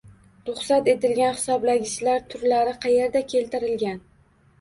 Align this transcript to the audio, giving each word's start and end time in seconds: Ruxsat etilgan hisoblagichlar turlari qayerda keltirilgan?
Ruxsat 0.45 0.87
etilgan 0.93 1.35
hisoblagichlar 1.39 2.23
turlari 2.31 2.73
qayerda 2.87 3.23
keltirilgan? 3.35 4.01